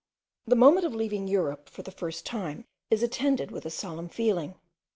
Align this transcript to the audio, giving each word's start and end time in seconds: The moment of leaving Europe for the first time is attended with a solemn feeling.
The 0.47 0.55
moment 0.55 0.83
of 0.87 0.95
leaving 0.95 1.27
Europe 1.27 1.69
for 1.69 1.83
the 1.83 1.91
first 1.91 2.25
time 2.25 2.65
is 2.89 3.03
attended 3.03 3.51
with 3.51 3.67
a 3.67 3.69
solemn 3.69 4.09
feeling. 4.09 4.55